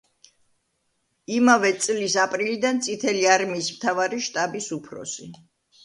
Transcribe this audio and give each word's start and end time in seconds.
იმავე 1.35 1.71
წლის 1.85 2.17
აპრილიდან 2.23 2.83
წითელი 2.89 3.25
არმიის 3.37 3.73
მთავარი 3.79 4.27
შტაბის 4.31 4.77
უფროსი. 4.81 5.35